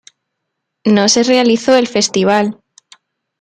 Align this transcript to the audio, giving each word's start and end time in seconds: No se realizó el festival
No 0.83 1.07
se 1.09 1.21
realizó 1.21 1.75
el 1.75 1.85
festival 1.87 2.57